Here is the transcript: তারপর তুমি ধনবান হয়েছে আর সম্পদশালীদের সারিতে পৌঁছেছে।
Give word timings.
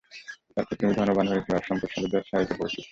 তারপর 0.55 0.73
তুমি 0.75 0.91
ধনবান 0.93 1.27
হয়েছে 1.27 1.49
আর 1.53 1.63
সম্পদশালীদের 1.69 2.23
সারিতে 2.29 2.53
পৌঁছেছে। 2.53 2.79